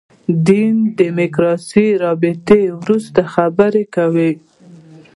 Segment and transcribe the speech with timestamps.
[0.47, 4.31] دین دیموکراسي رابطې وروستۍ خبره وکړي.